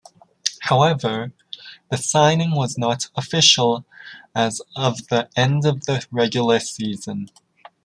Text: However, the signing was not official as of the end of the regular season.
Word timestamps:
However, 0.61 1.31
the 1.91 1.97
signing 1.97 2.55
was 2.55 2.75
not 2.75 3.11
official 3.15 3.85
as 4.33 4.59
of 4.75 5.09
the 5.09 5.29
end 5.35 5.63
of 5.63 5.85
the 5.85 6.07
regular 6.11 6.57
season. 6.59 7.29